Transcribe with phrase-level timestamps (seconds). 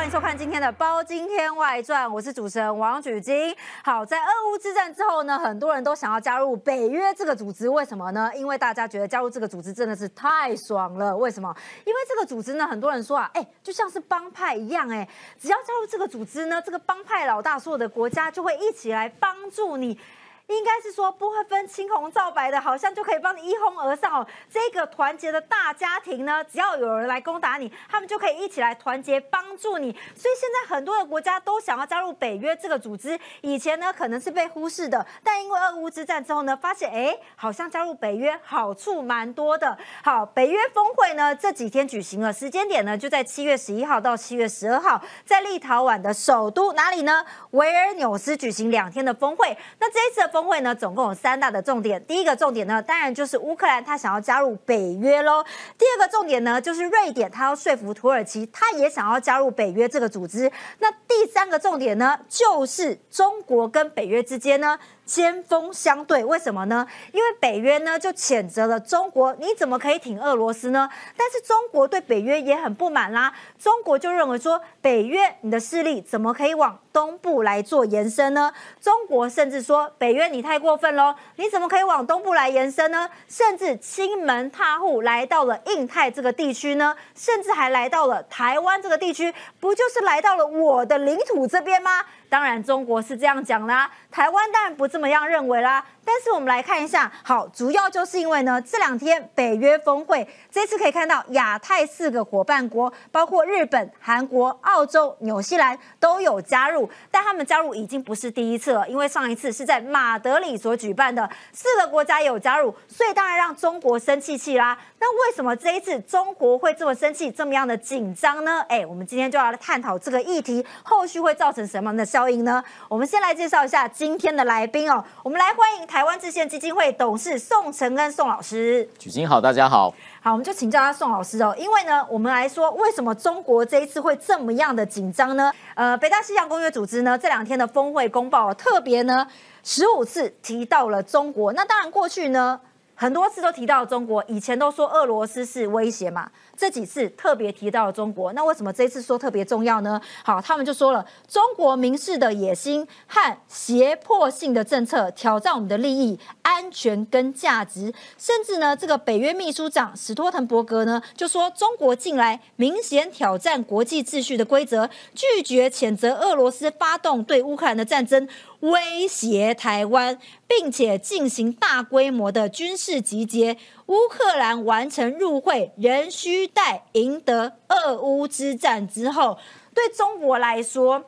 [0.00, 3.54] 欢迎收看今天的《包今天外传》，我是主持人王举金。
[3.84, 8.32] 好，在俄乌之战之后呢，很多人都想要加入北约这个组织，为什么呢？
[8.34, 11.14] 因为大家觉得加入这个组织真的是太爽了。
[11.14, 11.54] 为什么？
[11.84, 15.06] 因为这个组织呢，很多人说啊，哎，就像是帮派一样，哎，
[15.38, 20.00] 只要加入这个组织呢，这个帮派老大所有的国家就会一起来帮助你。
[20.50, 24.26] 应该是说不会分青红皂白的，好像就可以帮你一哄而上哦。
[24.50, 29.92] 这个团结的大家庭呢，只要有人来攻打你，他们就可以一起来团结帮助你。
[29.92, 33.18] 所以现在很多的国家都想要加入北约这个组织。
[33.42, 39.78] 以前呢可能是被忽视的，但因为俄乌之战之后呢，发现哎，好像加入北约好处蛮多的。
[40.02, 47.24] 好，北约峰会呢这几天举行了，时间点呢就在七月十一号到七月十二号，在立陶宛的首都哪里呢？
[47.52, 49.56] 维尔纽斯举行两天的峰会。
[49.78, 50.39] 那这一次的峰。
[50.40, 52.02] 峰会呢，总共有三大的重点。
[52.06, 55.44] 第一个重点呢，当然就是乌克兰他想要加入北约喽。
[55.76, 60.50] 第二个重点呢，就是瑞典他要说服土耳其，他也想要加入北约这个组织。
[60.78, 64.78] 那第三个重点呢，就是中国跟北约之间呢。
[65.10, 66.86] 尖锋相对，为什么呢？
[67.10, 70.88] 因为北约呢就谴责了中国，你怎么可以挺俄罗斯呢？
[71.16, 73.34] 但是中国对北约也很不满啦。
[73.58, 78.52] 中国就认为说，北约你的势力怎么可以往东部来做延伸呢？
[78.80, 83.10] 中国甚至说，北约你太过分喽，你怎么可以往东部来延伸呢？
[83.26, 92.04] 甚至亲门踏户来到了印太这个地区呢，甚至还来到了台湾这个地区，不就是来到了我的领土这边吗？
[92.28, 95.84] 当然，中国是这样讲啦，台湾当然不这么样认为啦。
[96.02, 114.76] 但是我们来看一下，好，主要就是因为呢，这两天北约峰会，这次可以看到亚太四个伙伴国，包括日本、韩国、澳洲、纽西兰都有加入，但他们加入已经不是第一次了，因为上一次是在马德里所举办的，四个国家也有加入，所以当然让中国生气气啦。
[114.98, 118.64] 那为什么这一次中国会这么生气，这么样的紧张呢？
[118.68, 122.64] 哎，我们今天就要来探讨这个议题，后续会造成什么样的效应呢？
[122.88, 128.88] 我们先来介绍一下今天的来宾哦，我们来欢迎台湾制宪基金会董事宋承恩宋老师。
[128.98, 129.94] 举金好，大家好。
[130.22, 135.52] 好，我们就请教他宋老师哦，因为呢，我们来说为什么中国这一次会这么样的紧张呢？
[135.74, 139.26] 呃，北大西洋公约组织呢这两天的峰会公报特别呢
[139.62, 142.58] 十五次提到了中国，那当然过去呢。
[143.00, 149.98] 很多次都提到中国，以前都说俄罗斯是威胁嘛，这几次特别提到了中国，那为什么这次说特别重要呢？
[150.22, 168.28] 好，他们就说了，中国明示的野心和胁迫性的政策挑战我们的利益、安全跟价值，甚至呢，这个北约秘书长史托滕伯格呢就说，中国近来明显挑战国际秩序的规则，拒绝谴责俄罗斯发动对乌克兰的战争。
[168.60, 173.56] 威胁台湾，并且进行大规模的军事集结。
[173.86, 179.36] 乌克兰完成入会，仍需待赢得俄乌之战之后。
[179.74, 181.02] 对中国来说，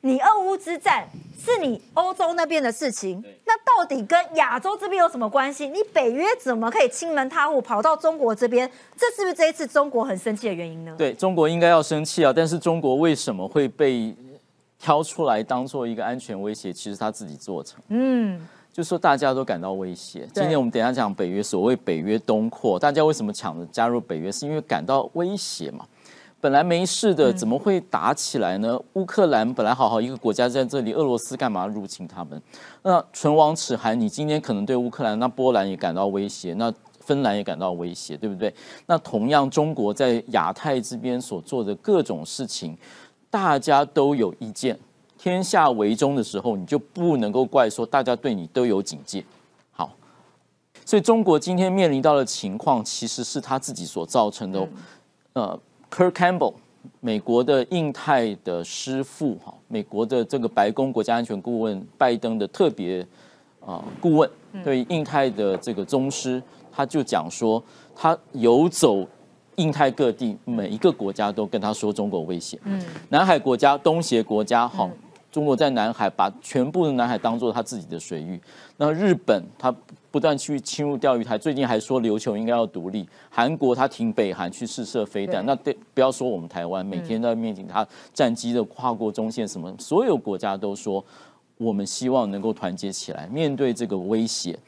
[0.00, 1.08] 你俄乌之战
[1.38, 5.68] 是你欧洲那边的事情，那到底跟亚洲这边有什么关系？
[5.68, 8.70] 你北约怎么可以亲门踏户跑到中国这边？
[8.96, 10.94] 这是不是这一次中国很生气的原因呢？
[10.98, 12.32] 对中国应该要生气啊！
[12.34, 14.14] 但是中国为什么会被？
[14.80, 17.78] 挑出来当做一个安全威胁，其实他自己做成。
[17.88, 18.40] 嗯，
[18.72, 20.26] 就说大家都感到威胁。
[20.32, 24.32] 今天我们等下讲北约，所谓北约东扩，大家为什么抢着加入北约？
[24.32, 25.84] 是因为感到威胁嘛？
[26.40, 28.80] 本来没事的，怎么会打起来呢？
[28.94, 32.40] 乌克兰本来好好一个国家在这里，俄罗斯干嘛入侵他们？
[32.82, 38.54] 那唇亡齿寒，你今天可能对乌克兰，那波兰也感到威胁，那芬兰也感到威胁，对不对？
[38.86, 42.74] 那同样，中国在亚太这边所做的各种事情。
[43.30, 44.76] 大家都有意见，
[45.16, 49.24] 天下为中的时候，你就不能够怪说大家对你都有警戒。
[49.70, 49.94] 好，
[50.84, 54.68] 所以中国今天面临到的情况，其实是他自己所造成的。
[55.34, 56.54] 呃，Kirk Campbell，
[56.98, 63.06] 美国的印太的师傅，哈，美国的这个白宫国家安全顾问拜登的特别
[63.64, 64.28] 啊顾问，
[64.64, 66.42] 对印太的这个宗师，
[66.72, 67.62] 他就讲说，
[67.94, 69.06] 他游走。
[69.60, 72.58] 印太各地每一个国家都跟他说中国威胁。
[72.64, 74.90] 嗯，南海国家、东协国家，好，
[75.30, 78.40] 中国在南海把全部的南海当做他自己的水域。
[78.78, 79.74] 那日本他
[80.10, 83.06] 不断去侵入钓鱼台，最近还说琉球应该要独立。
[83.28, 91.04] 韩国他停北韩去试射飞弹，那对不要说我们台湾，每天在面临他战机的跨过中线什么，所有国家都说
[91.58, 94.58] 我们希望能够团结起来面对这个威胁。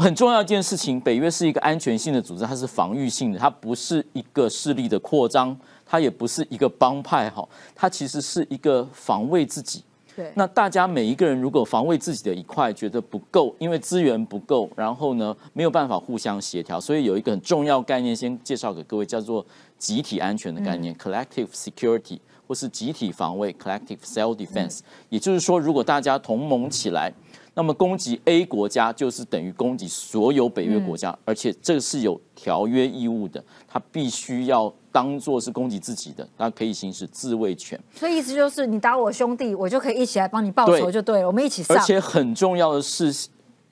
[0.00, 9.82] 很重要一件事情，北约是一个安全性的组织，它是防御性的，它不是一个势力的扩张，它也不是一个帮派哈，它其实是一个防卫自己。
[10.14, 19.44] 对，那大家每一个人如果防卫自己的一块觉得不够，因为资源不够，然后呢没有办法互相协调，所以有一个很重要概念，先介绍给各位，叫做
[19.78, 22.18] 集体安全的概念 （collective security）。
[22.48, 24.78] 或是集体防卫 （collective self defense）。
[25.10, 27.12] 也就是说，如果大家同盟起来，
[27.58, 37.76] 那么攻击 A 国家就是等于攻击所有北约国家，而且这个是有条约义务的，他必须要当做是攻击自己的，他可以行使自卫权。
[37.96, 41.76] 所以意思就是你打我兄弟，我就可以一起来帮你报仇就对了，我们一起上。
[41.76, 43.12] 而且很重要的是，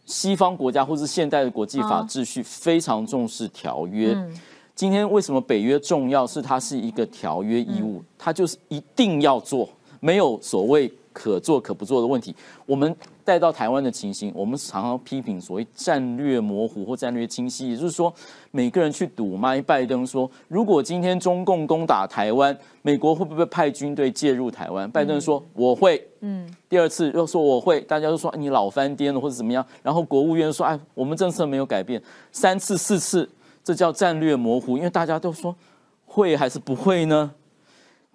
[0.04, 4.16] 西方国家或是现代的国际法秩序非常重视条约。
[4.74, 6.26] 今天为什么北约重要？
[6.26, 9.68] 是它是一个条约义务，它就是一定要做，
[10.00, 10.92] 没有所谓。
[11.18, 12.36] 可做可不做的问题，
[12.66, 12.94] 我们
[13.26, 18.14] 带到台湾的情形，我们常常批评所谓战略模糊或战略清晰，也就是说，
[18.52, 24.88] 每个人去赌麦拜登说，如果今天中共攻打台湾，美国会不会派军队介入台湾？
[24.92, 32.00] 拜登说我会，嗯，第二次又说我会，大家都说你老翻颠了或者怎么样，然后国务院说哎，我们政策没有改变，
[32.30, 33.28] 三次四次，
[33.64, 35.52] 这叫战略模糊，因为大家都说
[36.04, 37.32] 会还是不会呢？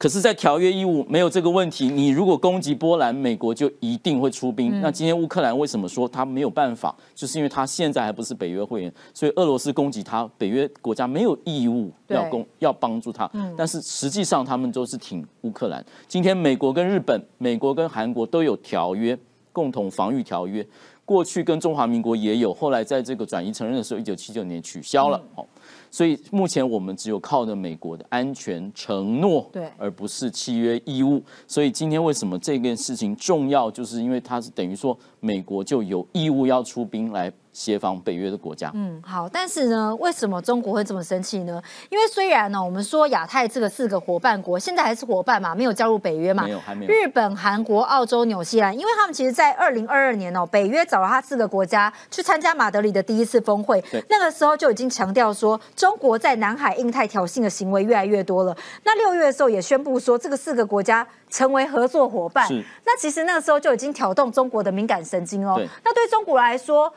[0.01, 1.87] 可是，在条约义务没有这个问题。
[1.87, 4.81] 你如果攻击波兰，美国就一定会出兵。
[4.81, 6.95] 那今天乌克兰为什么说他没有办法？
[7.13, 13.29] 就是因为他现在还不是北约会员，所以俄罗斯攻击他，北约国家没有义务要攻要帮助他。
[13.55, 15.85] 但是实际上，他们都是挺乌克兰。
[16.07, 19.15] 今天美国跟日本、美国跟韩国都有条约，
[19.53, 20.65] 共同防御条约。
[21.05, 25.21] 过去跟中华民国也有，后来在这个转移承认的时候，一九七九年取消了。
[25.35, 25.45] 好。
[25.91, 31.21] 所以目前我们只有靠着美国的安全承诺，对，而不是契约义务。
[31.45, 37.31] 所以今天为什么这件事情重要，就是因为它是等于说美国就有义务要出兵来。
[37.53, 41.61] 协防北约的国家，嗯，好，但是呢，为什么中国会这么生气呢？
[41.89, 46.91] 因为虽然呢，我们说亚太这个四个伙伴国现在还是伙伴嘛，没有加入北约嘛，没有，还没有。
[46.91, 58.55] 日本、韩国、澳洲、纽西兰，因为他们其实，在二零二二年哦，北约找了他四个国家去参加马德里的第一次峰会，那个时候就已经强调说，中国在南海、印太挑衅的行为越来越多了。
[58.85, 62.47] 那六月的时候也宣布说，这个四个国家成为合作伙伴。
[62.85, 65.59] 那其实那个时候就已经挑动中国的敏感神经哦。
[65.83, 66.93] 那对中国来说，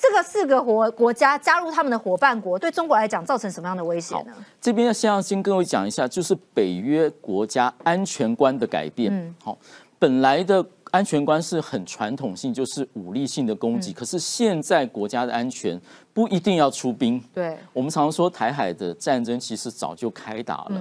[0.00, 4.32] 这个四个国国家加入他们的伙伴国，对中国来讲造成什么样的威胁呢？
[4.60, 9.12] 这边要先要先跟各位讲一下，就是北约国家安全观的改变。
[9.12, 9.58] 嗯，好，
[9.98, 13.92] 本来的安全观是很传统性，就是武力性的攻击。
[13.92, 15.78] 可是现在国家的安全
[16.14, 17.20] 不一定要出兵。
[17.34, 20.80] 对，我们常说台海的战争其实早就开打了，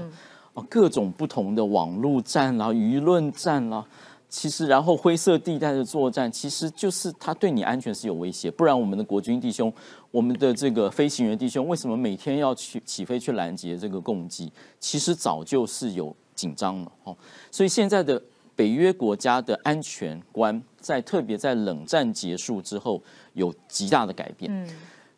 [0.53, 3.83] 哦，各种不同的网络战啦、舆论战啦。
[4.29, 8.51] 其实，然后灰色地带的作战，其实就是他对你安全是有威胁。
[8.51, 9.71] 不然，我们的国军弟兄，
[10.11, 14.51] 我们的这个飞行员弟兄，为什么每天要去起飞去拦截这个攻击？
[14.79, 17.17] 其实早就是有紧张了哦。
[17.49, 18.21] 所以现在的
[18.53, 23.01] 北约国家的安全观，在特别在冷战结束之后，
[23.33, 24.51] 有极大的改变。
[24.51, 24.69] 嗯，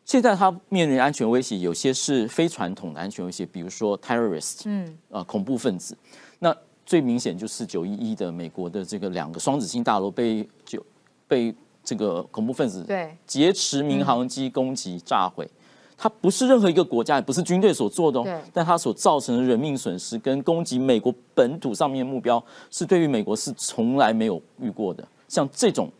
[0.06, 5.98] 现在他面临安全威胁，有些是非传统的安全威胁，比如说 terrorist，嗯，啊，恐怖分子。
[6.38, 6.56] 那
[6.90, 10.84] 最明显就是九一一的美国的这个两个双子星大楼被就
[11.28, 11.54] 被
[11.84, 15.48] 这个恐怖分子对劫持民航机攻击炸毁，
[15.96, 25.08] 它不是任何一个国家也不是军队所做的哦，但它所造成的人命损失跟攻击美国本土上面目标是对于美国是从来没有遇过的。
[25.28, 25.92] 像这种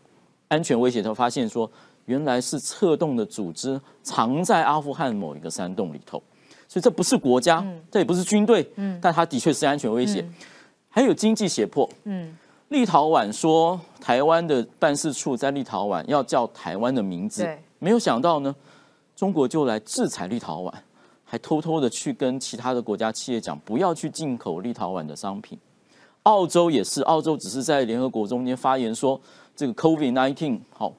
[0.48, 1.70] 安全威胁，他发现说
[2.06, 6.20] 原来是策动的组织藏在阿富汗某一个山洞里头，
[6.66, 10.28] 所以这不是国家，这也不是军队，嗯，但它的确是安全威胁。
[10.90, 12.36] 还有经济胁迫，嗯，
[12.68, 18.54] 立陶宛说台湾的办事处在立陶宛要叫台湾的名字，没有想到呢，
[19.14, 20.72] 中国就来制裁立陶宛，
[21.24, 25.56] 还偷偷的去跟其他的国家企业讲不要去进口立陶宛的商品。
[26.24, 29.18] 澳洲也是，澳洲只是在联合国中间发言说
[29.54, 30.92] 这个 COVID nineteen 好，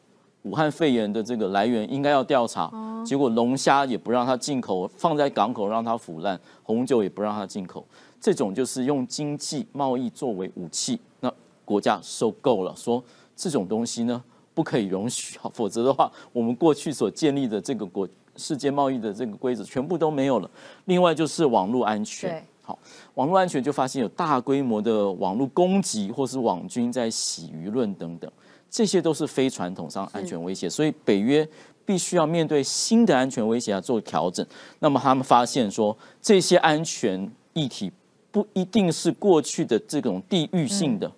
[0.43, 2.71] 武汉肺炎的这个来源应该要调查，
[3.05, 7.85] 结果龙虾也不让它进口，放在港口让它腐烂，红酒也不让它进口。
[8.19, 11.31] 这种就是用经济贸易作为武器，那
[11.65, 13.03] 国家受够了，说
[13.35, 20.49] 这种东西呢不可以容许，否则的话，我们过去所建立的这个国世界贸易的这个规则全部都没有了。
[20.85, 22.77] 另外就是网络安全，好，
[23.15, 28.31] 网络安全就发现有大规模的网络攻击，或是网军在洗舆论等等，
[28.71, 31.47] 这些都是非传统上安全威胁，所以北约
[31.85, 34.43] 必须要面对新的安全威胁啊做调整。
[34.79, 37.91] 那么他们发现说这些安全议题。
[38.33, 41.11] 不一定是过去的这种地域性的，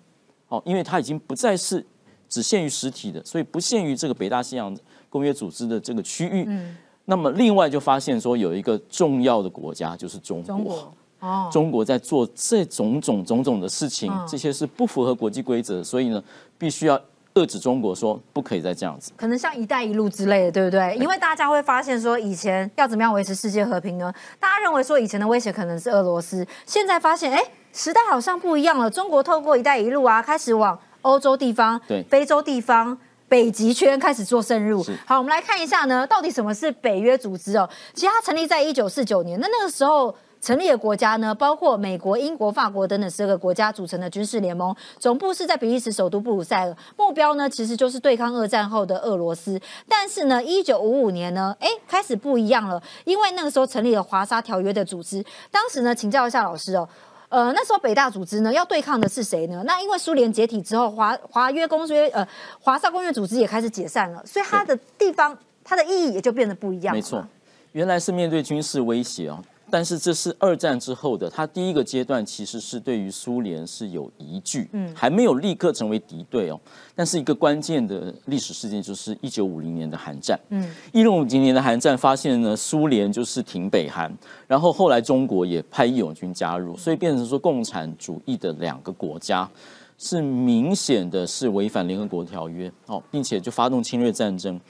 [0.48, 1.86] 哦，因为它已经不再是
[2.28, 4.76] 只限于实体的，所以不限于这个北大西洋
[5.08, 6.44] 公约组织的这个区域。
[6.48, 16.20] 嗯，那么另外就发现说有一个重要的国家就是中国，哦，中国在做这种种种种的事情，这些是不符合国际规则，所以呢，
[16.58, 17.00] 必须要。
[17.34, 20.96] 遏制中国说不可以再这样子，可能像“一带一路”之类的，对不对？
[20.96, 24.12] 因为大家会发现说，以前要怎么样维持世界和平呢？
[24.38, 28.88] 大家认为说以前的威胁可能是俄罗斯，现在发现哎，时代好像不一样了。
[28.88, 32.96] 中国透过“一带一路”啊，开始往欧洲地方、对非洲地方、
[33.28, 34.84] 北极圈开始做深入。
[35.04, 37.68] 好，我们来看一下呢，到底什么是北约组织哦？
[37.94, 40.14] 其实它成立在一九四九年，那那个时候。
[40.44, 46.76] 成立的国家呢，包括美国、英国、法国等等十二个国家组成的军事联盟，总部是在比利时首都布鲁塞尔。
[46.98, 49.58] 目标呢，其实就是对抗二战后的俄罗斯。
[49.88, 55.24] 但是呢，一九五五年呢，哎，开始不一样了，因为那个时候成立了华沙条约的组织。
[55.50, 56.86] 当时呢，请教一下老师哦，
[57.30, 59.62] 呃，那时候北大组织呢要对抗的是谁呢？
[59.64, 62.28] 那因为苏联解体之后，华华约公约呃
[62.60, 65.34] 华沙公约组织也开始解散了，所以它的地方
[65.64, 66.94] 它的意义也就变得不一样。
[66.94, 67.26] 没错，
[67.72, 69.42] 原来是面对军事威胁哦。
[69.74, 76.60] 但是这是二战之后的，它第一个阶段其实是对于苏联是有疑惧，嗯，还没有立刻成为敌对哦。
[76.94, 84.16] 但是一个关键的历史事件就是一九五零年的韩战，嗯，一九五零年的韩战发现呢，苏联就是挺北韩，
[84.46, 89.50] 然后后来中国也派义勇军加入，所以变成说共产主义的两个国家
[89.98, 94.60] 是明显的是违反联合国条约哦，并且就发动侵略战争。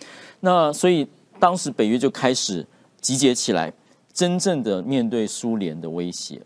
[0.41, 1.07] 那所以
[1.39, 2.67] 当时北约就开始
[3.03, 3.71] 集结起来。
[4.15, 6.41] 真正的面对苏联的威胁，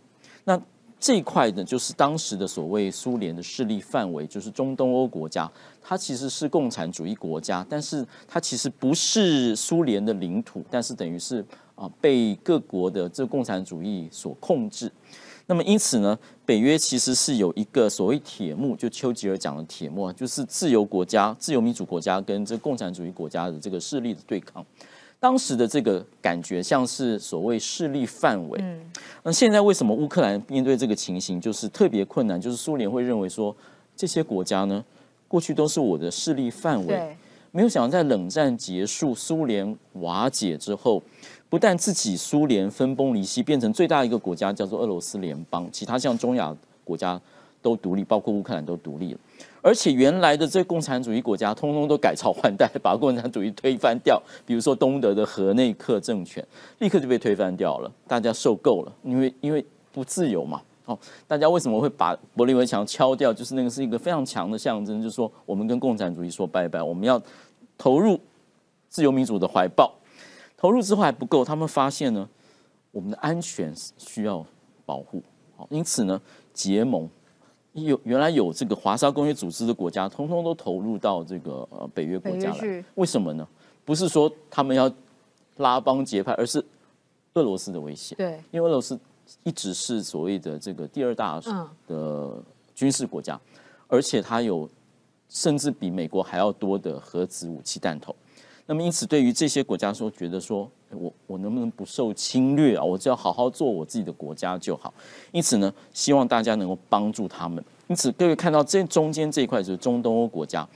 [0.45, 0.59] 那
[0.99, 5.49] 这一块呢，就是当时的所谓苏联的势力范围，就是中东欧国家，
[5.83, 11.45] 它其实是共产主义国家，但是它其实不是苏联的领土，但是等于是
[11.75, 14.91] 啊被各国的这共产主义所控制。
[15.47, 24.67] 那么因此呢，北约其实是有一个所谓铁幕，就丘吉尔讲的铁幕，就是自由国家、自由民主国家跟这共产主义国家的这个势力的对抗。
[25.21, 28.81] 当时的这个感觉像是所谓势力范围，嗯，
[29.25, 32.41] 那现在为什么乌克兰面对这个情形就是特别困难？
[32.41, 33.55] 就是苏联会认为说
[33.97, 34.85] 这些国家呢，
[35.27, 37.17] 过去都是我的势力范围，
[37.51, 41.03] 没有想到在冷战结束、苏联瓦解之后，
[41.49, 47.21] 不但自己苏联分崩离析，变成最大一个国家叫做俄罗斯联邦，其他像中亚国家
[47.61, 49.19] 都独立，包括乌克兰都独立了。
[49.69, 54.19] 而且原来的这共产主义国家，通通都改朝换代，把共产主义推翻掉。
[54.47, 56.43] 比如说东德的河内克政权，
[56.79, 57.93] 立刻就被推翻掉了。
[58.07, 60.63] 大家受够了，因为因为不自由嘛。
[60.87, 63.31] 哦，大家为什么会把柏林围墙敲掉？
[63.31, 67.21] 就是那个是一个非常强的象征，就是说我们跟共产主义说拜拜，我们要
[67.77, 68.19] 投入
[68.89, 69.93] 自由民主的怀抱。
[70.57, 72.27] 投入之后还不够，他们发现呢，
[72.91, 74.43] 我们的安全需要
[74.87, 75.23] 保护。
[75.59, 76.19] 好，因此呢，
[76.55, 77.07] 结盟。
[77.73, 82.85] 有原来有这个华沙公约组织的国家，通通都投入到这个呃北约国家来。
[82.95, 83.47] 为什么呢？
[83.85, 84.91] 不是说他们要
[85.57, 86.65] 拉帮结派，而是
[87.35, 88.15] 俄罗斯的威胁。
[88.17, 88.99] 对，因为俄罗斯
[89.45, 91.41] 一直是所谓的这个第二大
[91.87, 92.43] 的
[92.75, 93.41] 军事国家，
[93.87, 94.69] 而且它有
[95.29, 98.15] 甚至比美国还要多的核子武器弹头。
[98.67, 100.71] 那么因此，对于这些国家说，觉得说。
[100.91, 102.83] 我我能不能不受侵略啊？
[102.83, 104.93] 我只要好好做我自己的国家就好。
[105.33, 107.63] 因此呢，希望大家能够帮助他们。
[107.89, 110.67] 因此，各位看到这中间这一块就是中东欧国家，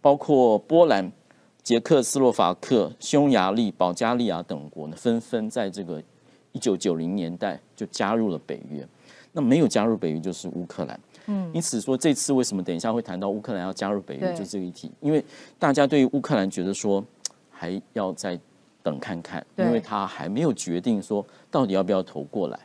[0.00, 1.10] 包括波兰、
[1.62, 6.02] 捷克斯洛伐克、匈牙利、保加利亚等国呢，纷纷在这个
[6.52, 8.86] 一九九零年代就加入了北约。
[9.32, 11.00] 那没有加入北约就是乌克兰。
[11.26, 15.24] 嗯，因此说这次为什么等一下会谈到乌克兰要加入北约，就这个议题，因为
[15.58, 17.04] 大家对于乌克兰觉得说
[17.50, 18.36] 还要在。
[18.82, 22.58] 等看看，因为他还没有决定说到底要不要投过来。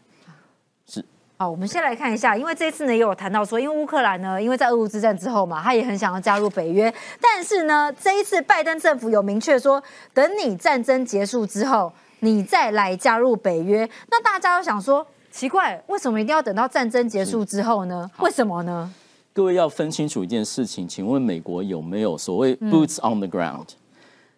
[0.87, 1.03] 是，
[1.37, 9.81] 好，我们先来看一下，因为这次呢也有谈到说，因为乌克兰呢，因为在俄乌之战之后嘛，他也很想要加入北约，但是呢，这一次拜登政府有明确说，
[10.13, 13.89] 等你战争结束之后，你再来加入北约。
[14.09, 18.09] 那大家都想说，奇怪，为什么一定要等到战争结束之后呢？
[18.19, 18.93] 为什么呢？
[19.33, 23.67] 各位要分清楚一件事情，请问美国有没有所谓 boots on the ground？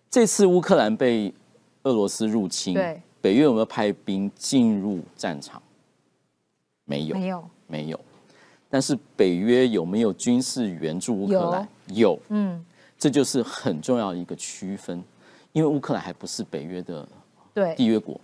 [0.09, 1.31] 这次乌克兰被
[1.87, 2.77] 俄罗斯入侵，
[3.21, 5.61] 北约有没有派兵进入战场？
[6.83, 7.99] 没有，没有，没有。
[8.69, 11.67] 但是北约有没有军事援助乌克兰？
[11.93, 12.61] 有，嗯，
[12.99, 15.01] 这就是很重要的一个区分，
[15.53, 17.07] 因为乌克兰还不是北约的
[17.55, 18.19] 缔约国，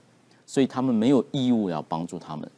[0.46, 2.52] 所以他们没有义务要帮助他们，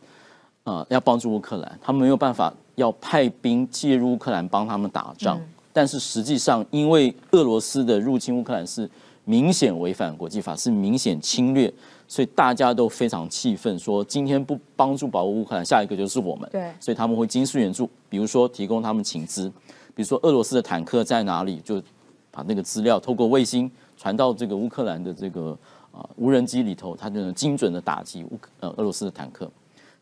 [0.63, 5.39] 呃，要帮助乌克兰，他们没有办法要派兵介入乌克兰帮他们打仗。
[5.71, 8.89] 但是实际上，因为俄罗斯的入侵乌克兰是。
[9.25, 11.71] 明显违反国际法，是明显侵略，
[12.07, 16.47] 所以大家都非常气愤，说今天不帮助保护乌克兰，下一个就是我们。
[16.51, 19.49] 对，所以他们会军事援助，比如说提供他们情资，
[19.93, 21.81] 比如说俄罗斯的坦克在哪里，就
[22.29, 25.57] 把那个资料透过卫星传到这个乌克兰的这个
[25.91, 29.49] 啊无人机里头，它就能精准的打击乌呃俄罗斯的坦克。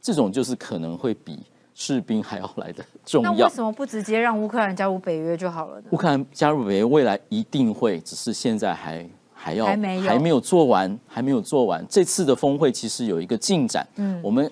[0.01, 1.39] 这种就是可能会比。
[1.75, 5.87] 士兵还要来的重要，那为什么不直接让乌克兰加入北约就好了呢？
[5.91, 11.85] 乌克兰加入北约，未来一定会，只是现在还还要还没有还没有做完，还没有做完。
[11.89, 14.49] 这次的峰会其实有一个进展，嗯，我们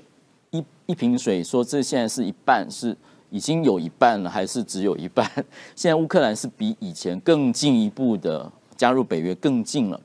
[0.49, 2.95] 一一瓶水，说这现在是一半，是
[3.29, 5.29] 已经有一半了，还是只有一半？
[5.75, 10.01] 现在乌克兰是比以前更进一步的加入北约更近了。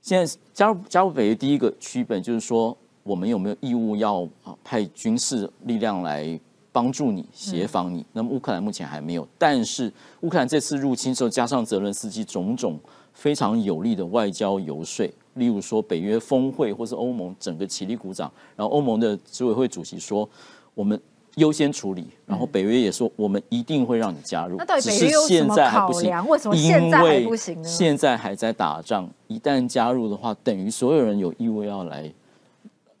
[0.00, 6.38] 现在加入加入北约第一个区本就是说，我们有没有义务要啊派军事力量来
[6.72, 8.04] 帮助你协防你？
[8.12, 9.92] 那么乌克兰目前还没有，但是
[10.22, 12.80] 乌克兰这次入侵之后，加上泽伦斯基种种
[13.12, 15.08] 非常有力的外交游说。
[15.34, 20.28] 例如说，北约峰会或是欧盟整个起立鼓掌，然后欧盟的执委会主席说，
[20.74, 21.00] 我们
[21.34, 24.56] 优先处理，然后北约也说，我们一定会让你加入。
[24.56, 26.28] 那到底北约有什么考量？
[26.28, 27.68] 为什么现在还不行呢？
[27.68, 32.08] 现在还在打仗，一旦加入的话，等于所有人有义务要来，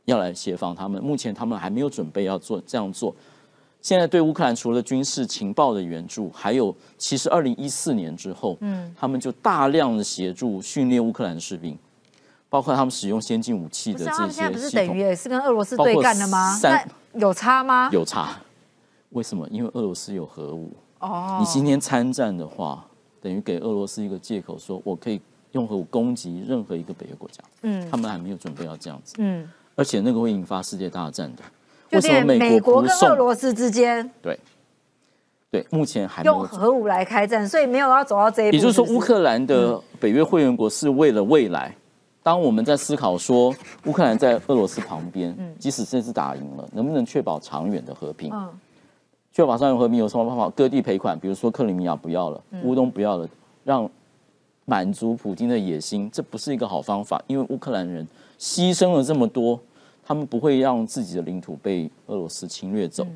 [0.04, 1.02] 要来协防他们。
[1.02, 3.14] 目前他们还没有准备要做这样做。
[3.80, 11.78] 现在对乌克兰除了军事情报的援助，还有其实二零一四年之后，嗯，他们就大量的协助训练乌克兰士兵。
[12.48, 16.56] 包括他们使用先进武器的这些现在不是等于也是跟俄罗斯对干的吗？
[16.62, 17.90] 那有差吗？
[17.92, 18.40] 有差。
[19.10, 19.44] 为什么？
[19.50, 20.72] 因为俄罗斯有核武。
[21.00, 21.38] 哦。
[21.40, 22.86] 你今天参战的话，
[23.20, 25.20] 等于给俄罗斯一个借口，说我可以
[25.50, 27.42] 用核武攻击任何一个北约国家。
[27.62, 27.90] 嗯。
[27.90, 29.16] 他们还没有准备要这样子。
[29.18, 29.50] 嗯。
[29.74, 31.42] 而且那个会引发世界大战的。
[31.90, 34.10] 为什么美国跟俄罗斯之间？
[34.22, 34.38] 对。
[35.50, 38.56] 对，目前还用核武来开战，所以没有要走到这一步。
[38.56, 41.72] 也就是说，乌克兰的北约会员国是为了未来。
[42.24, 43.54] 当我们在思考说
[43.86, 48.32] 乌克兰在俄罗斯旁边，即使这次打赢了，能不能确保长远的和平？
[49.32, 50.50] 确保长远和平有什么办法？
[50.50, 53.28] 割地赔款，比如说克里米亚不要了，乌东不要了，
[53.62, 53.88] 让
[54.64, 57.22] 满足普京的野心，这不是一个好方法。
[57.28, 58.04] 因为乌克兰人
[58.40, 59.60] 牺牲了这么多，
[60.04, 63.06] 他们不会让自己的领土被俄罗斯侵略走。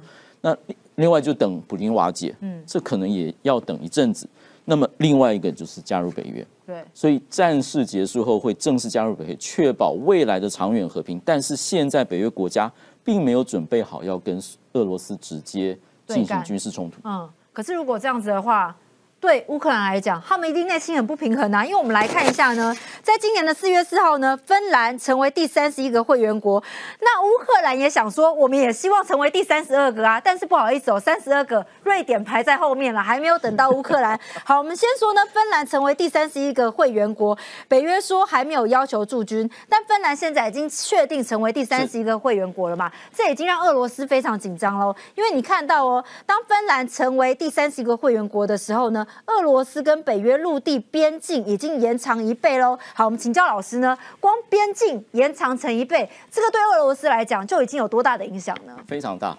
[0.40, 0.56] 那
[0.96, 2.34] 另外就等普京瓦解，
[2.66, 4.28] 这可能也要等一阵子。
[4.64, 6.46] 那么另外一个就是加入北约。
[6.66, 11.20] 对，所以战事结束后会正式加入北约，确保未来的长远和平。
[11.24, 12.70] 但是现在北约国家
[13.02, 14.40] 并没有准备好要跟
[14.74, 16.98] 俄罗斯直接进行军事冲突。
[17.04, 18.76] 嗯，可是如果这样子的话。
[19.20, 21.64] 对乌克兰来讲，他们一定内心很不平衡啊！
[21.64, 26.62] 因为我们来看一下呢，在今年的四月四号呢，芬兰成为第三十一个会员国。
[27.00, 34.18] 那乌克兰也想说，我们也希望成为第三十二个啊，但是不好意思哦，三十二个瑞典排在后面了，还没有等到乌克兰。
[34.44, 42.88] 好，我们先说呢，芬兰成为第三十一个会员国，北约说还没有要求驻军，但芬兰现在已经确定成为第三十一个会员国了嘛？
[43.12, 49.04] 这已经让俄罗斯非常紧张喽，因为你看到哦，当芬兰成为第三十一个会员国的时候呢？
[49.26, 52.78] 俄罗斯跟北约陆地边境已经延长一倍喽。
[52.94, 58.76] 好，我们请教老师呢，光边境延长成一倍，这个对俄罗斯来讲就已经有多大的影响呢？
[58.86, 59.36] 非常大。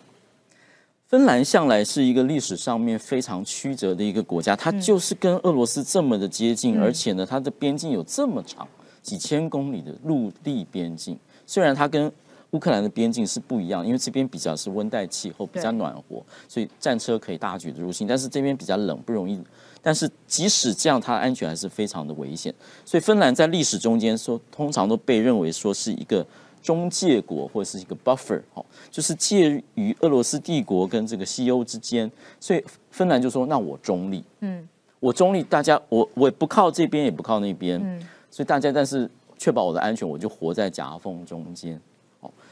[1.07, 8.67] 芬兰向来是一个历史上面非常曲折的一个国家，它就是跟俄罗斯这么的接近，而且呢，它的边境有这么长，
[9.01, 11.17] 几千公里的陆地边境。
[11.47, 12.11] 虽然它跟
[12.51, 18.07] 乌克兰的边境是不一样，因为这边比较是温带气候，比较暖和，所以战车可以大举的入侵。
[18.07, 19.41] 但是这边比较冷，不容易。
[19.81, 22.53] 但是即使这样，它的安全还是非常的危险。
[22.83, 26.25] 所以芬兰在历史中间说，通常都被认为说是一个
[26.61, 32.11] 中介国或者是一个 buffer，哦，就是介于俄罗斯帝国跟这个西欧之间。
[32.39, 34.67] 所以芬兰就说：“那我中立，嗯，
[34.99, 41.79] 我中立，大家我我不靠这边，也不靠那边，嗯，所以大家但是确保我的安全，我就活在夹缝中间。”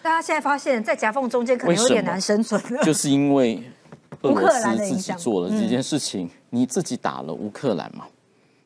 [0.08, 3.62] 大家现在发现，在夹缝中间可能有点难生存了，就是因为
[4.24, 8.06] 俄罗斯自己做了这件事情，你自己打了乌克兰嘛？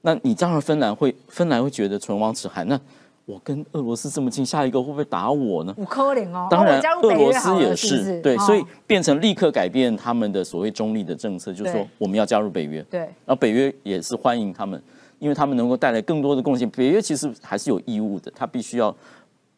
[0.01, 2.67] 那你当然芬兰会，芬兰会觉得唇亡齿寒。
[2.67, 2.79] 那
[3.25, 5.73] 我跟俄罗斯这么近，下一个会不会打我呢？
[5.77, 12.83] 乌克兰哦，当然俄罗斯也是对，所以变成立刻改变他们的所谓中立的政策，就是说我们要加入北约。
[12.83, 14.79] 对，然后北约也是欢迎他们，
[15.17, 16.69] 因为他们能够带来更多的贡献。
[16.69, 18.95] 北约其实还是有义务的，他必须要。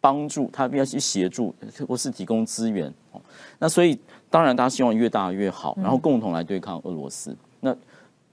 [0.03, 1.55] 帮助他必要去协助
[1.87, 3.21] 或是提供资源哦，
[3.57, 3.97] 那所以
[4.29, 7.33] 当然大家希望越大越好，然后共同来对抗俄罗斯。
[7.61, 7.73] 那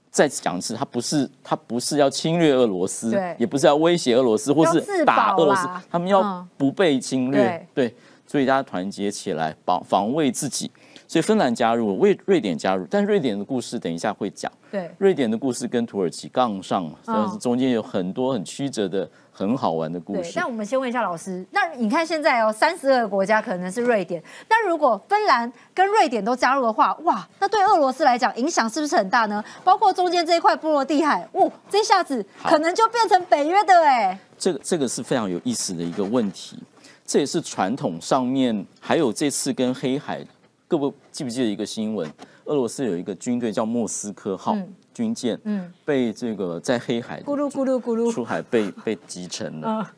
[0.09, 7.65] 再次讲一次，他不是他不是要侵略俄罗斯，也不是要威胁俄罗斯或是打俄罗斯，他们要不被侵略。
[7.73, 7.95] 对，
[8.27, 10.69] 所以大家团结起来防防卫自己。
[11.11, 14.49] 所以芬兰加入，瑞瑞典加入，但瑞典的故事等一下会讲。
[14.71, 19.09] 对，瑞典的故事跟土耳其杠上，但是中间有很多很曲折的。
[19.33, 20.33] 很好玩的故事。
[20.35, 29.43] 那我们先问一下老师，那你看现在哦，三十二个国家可能是瑞典，那如果芬兰跟瑞典都加入的话，哇，那对俄罗斯来讲影响是不是很大呢？
[29.63, 34.19] 包括中间这一块波罗的海，哇，这下子可能就变成北约的哎。
[34.37, 36.59] 这个这个是非常有意思的一个问题，
[37.03, 40.23] 这也是传统上面还有这次跟黑海，
[40.71, 42.09] 各位记不记得一个新闻？
[42.45, 44.57] 俄罗斯有一个军队叫莫斯科号。
[44.93, 49.93] 军舰嗯被这个在黑海咕噜咕噜咕噜出海被 被击沉了，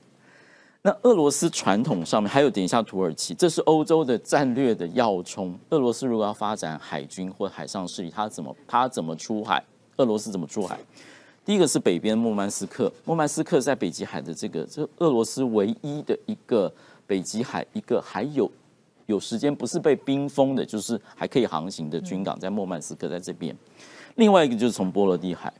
[0.82, 5.56] 那俄罗斯传统上面还有等一下土耳其，这是欧洲的战略的要冲。
[5.70, 9.64] 俄罗斯如果要发展海军或海上势力，它怎么它怎么出海？
[9.98, 10.80] 俄罗斯怎么出海？
[11.46, 16.72] 第一个是北边莫曼斯克，莫曼斯克在北极海的这个，这俄罗斯唯一的一个
[17.06, 18.50] 北极海一个还有
[19.06, 23.56] 有时间不是被冰封的，就是还可以航行的军港，在莫曼斯克在这边。
[24.16, 25.54] 另外一个就是从波罗的海，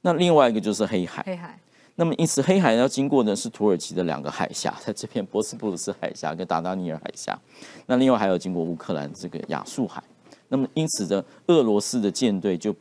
[0.00, 1.22] 那另外一个就是黑海。
[1.26, 1.58] 黑海。
[1.94, 7.38] 那么，因此黑海要经过的是土耳其的两个海峡，在这片博斯普鲁斯海峡跟达达尼尔海峡。
[7.86, 10.02] 那另外还有经过乌克兰这个亚速海。
[10.48, 12.74] 那么，因此的俄罗斯的舰队就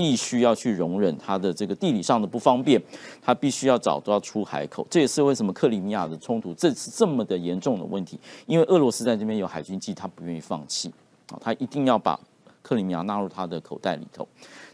[0.00, 2.82] 必须要去容忍它的这个地理上的不方便，
[3.20, 4.86] 它必须要找到出海口。
[4.88, 10.90] 这也是为什么克里米亚的冲突这次这么的严重的问题，因为俄罗斯在这边有海军基他不愿意放弃
[11.30, 12.18] 啊，他一定要把
[12.62, 14.26] 克里米亚纳入他的口袋里头。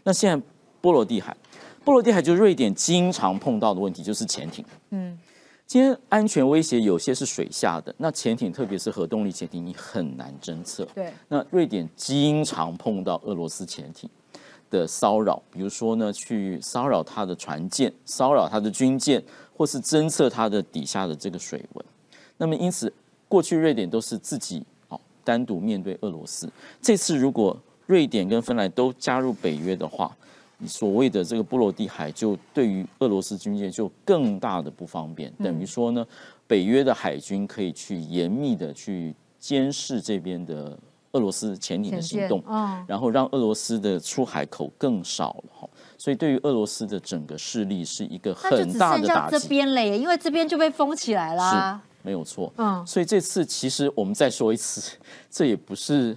[0.05, 0.45] 那现在
[0.79, 1.35] 波罗的海。
[1.83, 4.63] 波罗的海就是瑞典经常碰到的问题，就是潜艇。
[4.91, 5.17] 嗯，
[5.65, 10.85] 今天安全威胁有些是水下的，那潜艇，特别是核动力潜艇，你很难侦测。
[10.93, 14.09] 对，那瑞典经常碰到俄罗斯潜艇
[14.69, 19.23] 的骚扰，比如说呢，去骚扰他的船舰，骚扰他的军舰，
[19.55, 21.85] 或是侦测他的底下的这个水文。
[22.37, 22.91] 那么，因此
[23.27, 26.49] 过去瑞典都是自己哦单独面对俄罗斯。
[26.81, 30.15] 这次如果瑞典跟芬兰都加入北约的话，
[30.65, 35.31] 所谓的这个波罗的海，就对于俄罗斯军舰就更大的不方便。
[35.43, 36.05] 等于说呢，
[36.47, 40.77] 北约的海军可以去严密的去监视这边的
[41.17, 42.43] 俄罗斯潜艇的行动，
[42.85, 45.69] 然后让俄罗斯的出海口更少了哈。
[45.97, 49.39] 所以对于俄罗斯的整个势力是一个很大的打击。
[49.39, 52.53] 这边嘞，因为这边就被封起来了，没有错。
[52.57, 54.95] 嗯，所以这次其实我们再说一次，
[55.31, 56.15] 这也不是，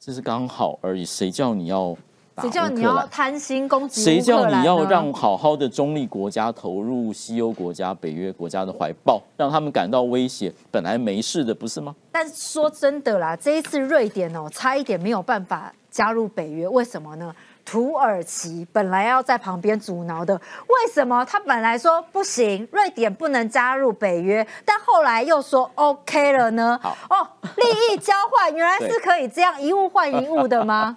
[0.00, 1.04] 这是刚好而已。
[1.04, 1.96] 谁叫你要？
[2.40, 10.52] 谁叫你要贪心攻击谁叫你要让好好的中立国家投入西欧国家、北约国家的怀抱，让他们感到威胁？
[10.70, 11.94] 本来没事的，不是吗？
[12.10, 17.32] 但说真的啦，这一次瑞典哦，差一点没有办法加入北约，为什么呢？
[17.64, 26.78] 土耳其本来要在旁边阻挠的，为什么他本来说不行，瑞典不能加入北约，但后来又说 OK 了呢？
[27.08, 30.94] 哦，利益交换原来是可以这样一物换 一物的吗？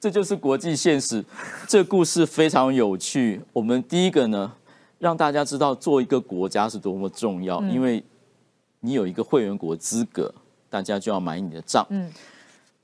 [0.00, 1.22] 这就是国际现实，
[1.68, 3.38] 这故事非常有趣。
[3.52, 4.50] 我们第一个呢，
[4.98, 8.02] 让大家知道做一个国家是多么重要，因为
[8.80, 10.34] 你有一个会员国资格，
[10.70, 11.86] 大家就要买你的账。
[11.90, 12.10] 嗯，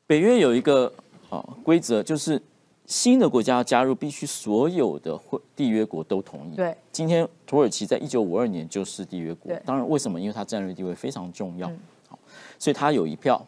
[0.06, 0.92] 北约有一个
[1.30, 2.40] 啊规则，就是
[2.84, 6.56] 新的国家要加入，必须所有的会缔约国都同意。
[6.56, 10.20] 对，今天土耳其在一九五二年就是缔约国，当然为什么？
[10.20, 11.66] 因为它战略地位非常重要，
[12.10, 12.18] 好，
[12.58, 13.42] 所以它有一票，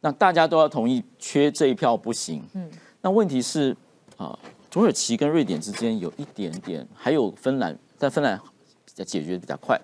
[0.00, 2.42] 那大家都要同意，缺这一票不行。
[2.54, 2.68] 嗯。
[3.04, 3.76] 那问题是，
[4.16, 4.38] 啊，
[4.70, 8.40] 土耳其跟瑞典之间有一点点，还有芬兰，但芬兰
[8.86, 9.78] 比较解决比较快，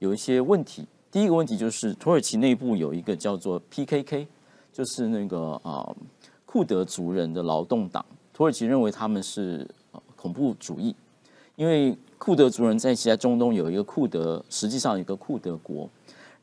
[0.00, 0.84] 有一些问题。
[1.08, 4.26] 第一个问题就是土耳其内部有一个叫做 PKK，
[4.72, 5.88] 就是那个啊
[6.44, 8.04] 库德族人的劳动党。
[8.32, 9.64] 土耳其认为他们是
[10.16, 10.96] 恐怖主义，
[11.54, 15.88] 因为库德族人在其在中东有一个库德，实际上有一个库德国。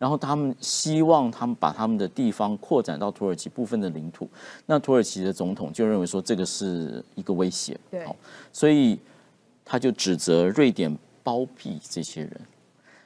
[0.05, 4.29] 然后他们希望他们把他们的地方扩展到土耳其部分的领土，
[4.67, 8.05] 那土耳其的总统就认为说这个是一个威胁，对，
[8.53, 8.99] 所以
[9.65, 12.39] 他就指责瑞典包庇这些人。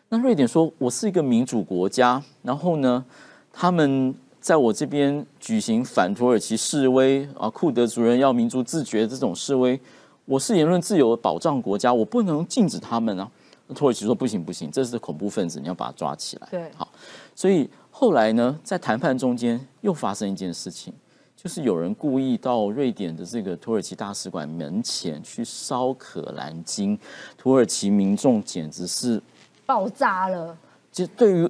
[0.10, 3.06] 那瑞典说：“我是一个民主国家，然后呢，
[3.54, 9.80] 他们在我这边举行反土耳其示威啊，库德族人要民族自觉这种示威，
[10.26, 13.32] 我是言论自由的保障国家，我不能禁止他们啊。”
[13.76, 16.48] 土耳其说不行不行，这是恐怖分子，你要把他抓起来。
[16.50, 16.88] 对，好，
[17.36, 20.94] 所以后来呢，在谈判中间又发生一件事情，
[21.36, 26.98] 就是有人故意到瑞典的这个土耳其大使馆门前去烧可兰经，
[27.38, 29.22] 土耳其民众简直是
[29.66, 30.58] 爆炸了。
[30.92, 31.50] 就对于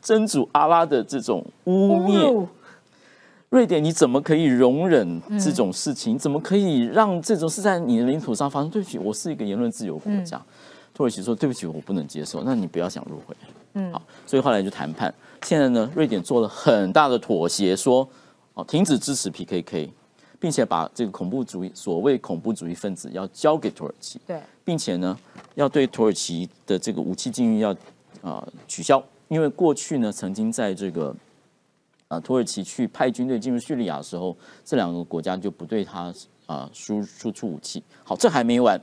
[0.00, 2.46] 真主阿拉的这种污蔑，
[3.50, 6.18] 瑞典你怎么可以容忍这种事情？
[6.18, 8.68] 怎么可以让这种事在你的领土上发生？
[8.68, 10.40] 对不起，我是一个言论自由国家。
[10.92, 12.42] 土耳其说：“对不起，我不能接受。
[12.42, 13.34] 那你不要想入会。”
[13.74, 15.12] 嗯，好，所以后来就谈判。
[15.44, 18.06] 现在呢，瑞典做了很大的妥协，说
[18.52, 19.88] ：“哦，停止支持 PKK，
[20.38, 24.20] 并且把这个恐怖主义所谓恐怖主义分子要交给土耳其。
[24.26, 25.16] 对，并且呢，
[25.54, 27.74] 要对土耳其的这个武器禁运要
[28.20, 31.14] 啊取消，因为过去呢，曾经在这个
[32.08, 36.12] 啊土耳其去派军队进入叙利亚的时候，这两个国家就不对他
[36.46, 37.82] 啊输输出武器。
[38.02, 38.80] 好，这还没完。”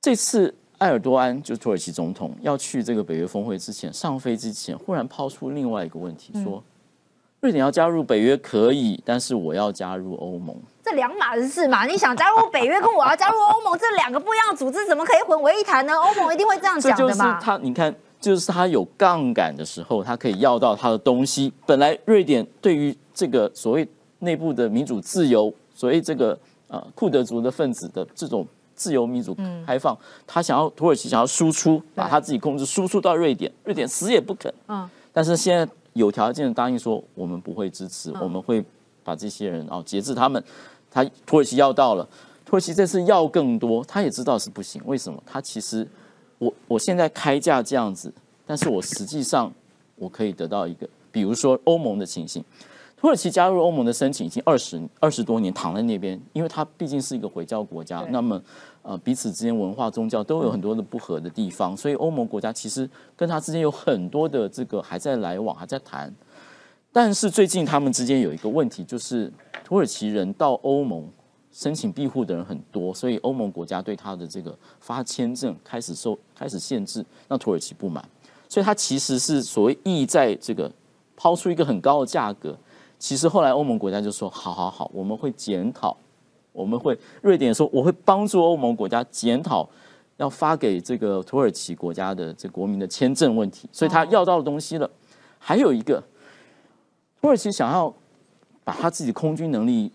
[0.00, 6.62] 这次埃尔多安就是土耳其总统要去这个北约峰会之前上飞之前，忽然抛出另外一个问题，说
[7.40, 11.84] 瑞典要加入北约可以，但是我要加入欧盟，这两码子事嘛？
[11.84, 15.92] 你想加入北约跟我要加入欧盟这两个不一样的组织，怎么可以混为一谈呢？
[15.94, 17.44] 欧盟一定会这样讲的嘛就是？
[17.44, 21.52] 他你看就是他有杠杆的时候，他可以要到他的东西。
[21.64, 23.86] 本来瑞典对于这个所谓
[24.18, 34.52] 内部的民主自由，所谓这个呃库德族的分子的这种自由民主开放，他想要土耳其想要输出，把他自己控制输出到瑞典，瑞典死也不肯。
[34.66, 38.64] 嗯，但是现在有条件的答应说，我们不会支持，我们会
[39.04, 40.42] 把这些人哦节制他们。
[40.90, 42.04] 他土耳其要到了，
[42.44, 44.82] 土耳其这次要更多，他也知道是不行。
[44.86, 45.22] 为什么？
[45.24, 45.86] 他其实。
[46.38, 48.12] 我我现在开价这样子，
[48.46, 49.52] 但是我实际上
[49.96, 52.44] 我可以得到一个，比如说欧盟的情形，
[52.96, 58.40] 土耳其加入欧盟的申请已经二十二十多年躺在那边，因为它毕竟是一个回教国家，那么
[58.82, 66.14] 呃彼此之间文化宗教都有很多的不合的地方，所以欧盟国家其实跟它之间有很多的这个还在来往，还在谈，
[66.92, 69.32] 但是最近他们之间有一个问题，就是
[69.64, 71.08] 土耳其人到欧盟。
[71.58, 78.08] 申请庇护的人很多，所以欧盟国家对他的这个发签证开始受开始限制，让土耳其不满，
[78.48, 80.70] 所以他其实是所谓意在这个
[81.16, 82.56] 抛出一个很高的价格。
[82.96, 85.96] 其实后来欧盟国家就说：好好好，我们会检讨，
[86.52, 89.68] 我们会瑞典说我会帮助欧盟国家检讨
[90.18, 93.68] 要发给这个土耳其国家的这国民的签证问题。
[93.72, 94.88] 所以他要到的东西了。
[95.40, 96.00] 还有一个，
[97.20, 97.92] 土耳其想要
[98.62, 99.90] 把他自己空军能力。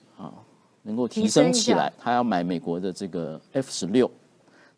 [0.84, 4.10] 能够提升起来，他要买美国的这个 F 十六，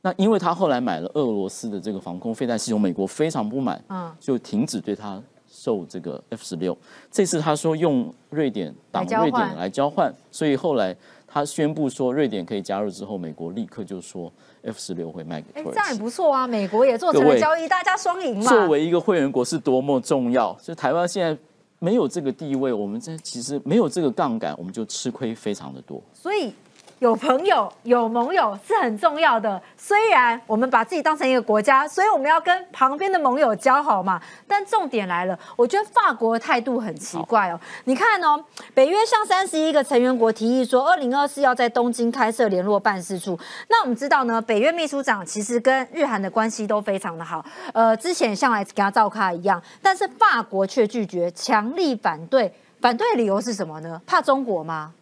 [0.01, 6.77] 那因为他后来买了俄罗斯的这个防空飞弹系统，美国非常不满，嗯，就停止对他售这个 F 十六。
[7.11, 10.95] 这次他说用瑞典挡瑞典来交换，所以后来
[11.27, 15.59] 他宣布说瑞典可以加入之后，美国立刻就说 F 十六会卖给。
[15.59, 18.43] 哎，这样也不错啊，美国也做成了交易，大家双赢嘛。
[18.43, 21.41] 作为一个会员国是多么重要，所以台湾现在。
[21.85, 26.01] 没有这个地位，我们这其实没有这个杠杆，我们就吃亏非常的多。
[26.13, 26.51] 所以。
[26.99, 29.61] 有朋友、有盟友是很重要的。
[29.77, 34.21] 虽然我们把自己当成一个国家，所以我们要跟旁边的盟友交好嘛。
[34.47, 37.59] 但重点来了，我觉得法国的态度很奇怪哦。
[37.83, 43.37] 你看哦，北约向三十一个成员国提议说，二零二四要在东京开设联络办事处。
[43.67, 47.45] 那我们知道呢，北约秘书长其实跟日韩的关系都非常的好。
[47.73, 52.53] 呃，之前向来给他照卡一样，但是法国却拒绝，强力反对。
[52.81, 53.99] 反对理由是什么呢？
[54.05, 54.93] 怕中国吗？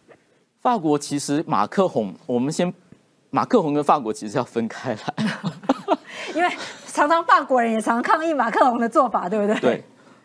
[0.64, 2.72] 法国其实马克宏，我们先
[3.28, 5.14] 马克宏跟法国其实要分开来，
[6.34, 6.48] 因为
[6.86, 9.60] 常常法国人也常抗议马克宏的做法，对不对？
[9.60, 9.84] 对，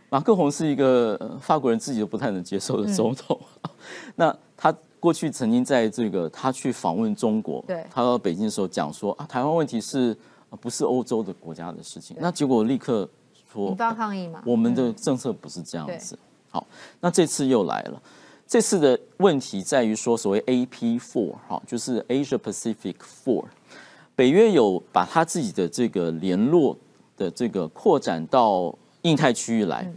[0.10, 3.38] 马克宏是一个法国人自己都不太能接受的总统。
[4.16, 10.16] 那他过去曾经在这个他去访问中国，对，他到北京的时候讲说啊，台湾问题是
[10.62, 12.16] 不是欧洲的国家的事情？
[12.18, 13.06] 那结果立刻
[13.52, 16.18] 说发抗议嘛，我们的政策不是这样子。
[16.50, 16.66] 好，
[17.02, 18.02] 那这次又来了。
[18.50, 23.46] 这次的问题在于说，所谓 AP Four 哈，就是 Asia Pacific Four，
[24.16, 26.76] 北约有把他自己的这个联络
[27.16, 29.88] 的这个扩展到印太区域来，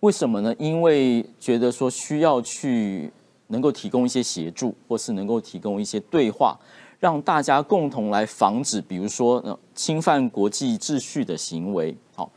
[0.00, 0.54] 为什么呢？
[0.58, 3.12] 因为觉得说需要去
[3.48, 6.58] 能够提供一些协助，或是能够提供一些对话，
[6.98, 12.32] 让大家共同来防止，比如说侵犯国际秩序的行为，好。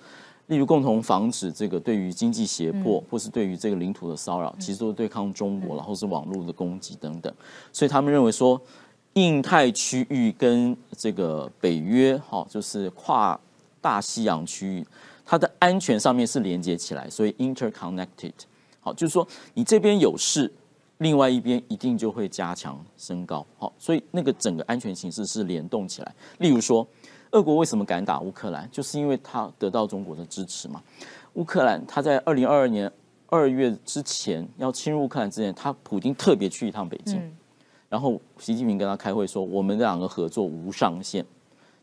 [0.48, 7.34] 例如，共同防止这个对于经济胁迫，或是对于这个领土的骚扰，其实都是对抗中国，然后是网络的攻击等等。
[7.72, 8.62] 所以他们认为说，
[9.14, 13.40] 印太区域跟这个北约，哈，就是跨
[13.80, 14.86] 大西洋区域，
[15.26, 18.34] 它的安全上面是连接起来，所以 interconnected。
[18.82, 20.52] 好，就是说你这边有事，
[20.98, 23.46] 另外一边一定就会加强升高。
[23.58, 26.16] 好，所以那个整个安全形势是联动起来。
[26.40, 26.86] 例如说。
[27.34, 28.70] 俄国为什么敢打乌克兰？
[28.72, 30.82] 就是因为他得到中国的支持嘛。
[31.34, 32.92] 乌克兰他在二零二二年
[33.28, 37.20] 二月之前要侵入乌克兰之前，他普京特别去一趟北京，
[37.90, 41.26] 然后习近平跟他开会说，我们两个合作无上限。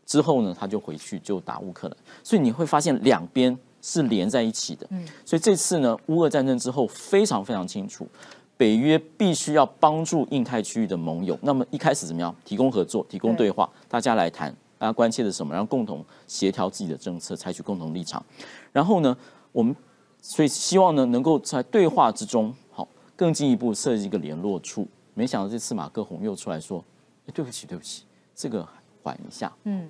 [0.05, 1.97] 之后呢，他就回去就打乌克兰。
[2.23, 4.87] 所以你会发现两边是连在一起的。
[4.89, 8.07] 嗯所以这次呢，乌俄战争之后非常非常清楚，
[8.55, 11.37] 北约必须要帮助印太区域的盟友。
[11.41, 12.33] 那么一开始怎么样？
[12.45, 14.55] 提供合作，提供对话，大家来谈。
[14.81, 15.53] 大家关切的什么？
[15.53, 18.25] 然后共同协调自己的政策，采取共同立场。
[18.71, 19.15] 然后呢，
[19.51, 19.75] 我们
[20.23, 24.87] 所以希望呢，能够在对话之中，好更进一步设计一个联络处。
[25.13, 26.83] 没想到这次马克宏又出来说
[27.29, 28.67] ：“哎，对不起，对不起，这个
[29.03, 29.87] 缓一下。”嗯，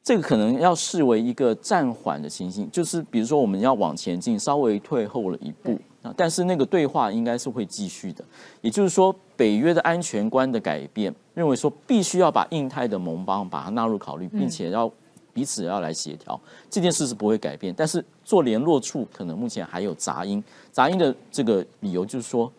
[0.00, 5.76] 这个可能要视为一个暂缓的情形，就是比如说我们要往前进，稍微退后了一步。
[6.16, 8.22] 但是那个对话应该是会继续的，
[8.60, 14.90] 也就是说，北约的安全观的改变，认为说必须要把印太的盟邦把它纳入考虑，并且要
[15.32, 17.74] 彼此要来协调，这件事是不会改变。
[17.76, 22.50] 但是做联络处可能目前还有杂音，杂音的这个理由就是说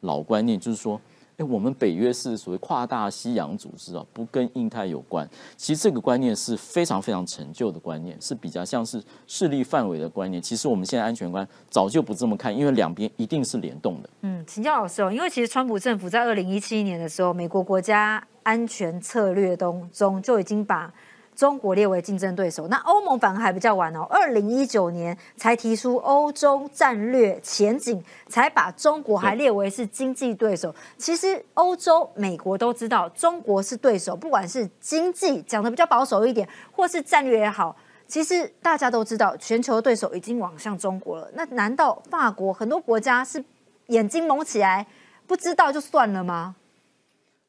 [0.00, 1.00] 老观念，就是说
[1.36, 5.28] 哎，我们北约是所谓跨大西洋组织啊，不跟印太有关。
[5.56, 10.40] 其实这个观念是非常非常陈旧的观念，是比较像是势力范围的观念。
[10.40, 14.10] 其实我们现在安全观早就不这么看，因为两边一定是联动的。
[14.22, 20.92] 嗯，请教老师哦，因为其实川普政府在二零一七年的时候，美国国家安全策略当中就已经把。
[21.34, 30.74] 中国列为竞争对手，那欧盟反而还比较晚哦，二零一九年才提出欧洲战略前景，才把中国还列为是经济对手。
[30.96, 37.74] 其实欧洲、美国都知道中国是对手，不管是经济讲的比较保守一点，或是战略也好，
[38.06, 41.28] 其实大家都知道全球对手已经往向中国了。
[41.34, 43.44] 那难道法国很多国家是
[43.88, 44.86] 眼睛蒙起来
[45.26, 46.54] 不知道就算了吗？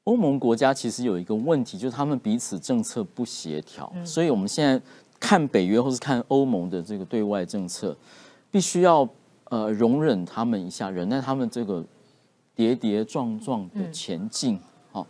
[0.05, 4.79] 欧盟国家其实有一个问题，就是他们彼此政策不协调，所以我们现在
[5.19, 7.95] 看北约或是看欧盟的这个对外政策，
[8.51, 9.07] 必须要
[9.45, 11.83] 呃容忍他们一下，忍耐他们这个
[12.53, 14.59] 跌跌撞撞的前进。
[14.91, 15.07] 好，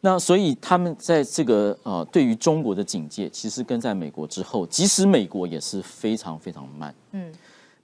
[0.00, 6.94] 那所以他们在这个呃对于中国的警戒，其实跟在美国之后，即使美国也是非常非常慢。
[7.12, 7.30] 嗯，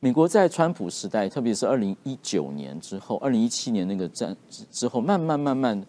[0.01, 4.35] 美国在川普时代，特别是二零一九年之后，二零一七年那个战
[4.71, 5.85] 之后，慢慢慢慢。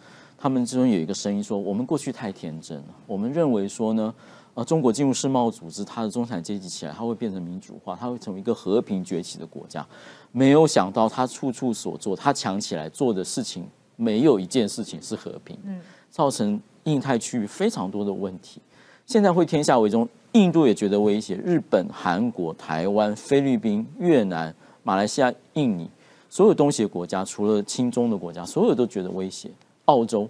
[0.45, 4.13] 他们之中有一个声音说：“我们过去太天真了，我们认为说呢，
[4.53, 9.83] 呃，中国进入世贸组织，它的中产阶级起来，它会变成民主化，它会成为一个和平崛起的国家。
[10.31, 15.81] 没有想到，它处处所做，它强起来做的事情，没有一件事情是和平，嗯，
[16.11, 18.61] 造成印太区域非常多的问题。
[19.07, 24.53] 现在会天下为中，印度也觉得威胁，日本、韩国、台湾、菲律宾、越南、
[24.83, 25.89] 马来西亚、印尼，
[26.29, 29.49] 所有东西的国家，除了亲中的国家，所有都觉得威胁。”
[29.85, 30.29] 澳洲